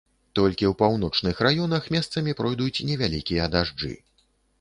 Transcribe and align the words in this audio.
Толькі 0.37 0.67
ў 0.71 0.77
паўночных 0.79 1.41
раёнах 1.47 1.83
месцамі 1.95 2.35
пройдуць 2.39 2.85
невялікія 2.91 3.45
дажджы. 3.57 3.93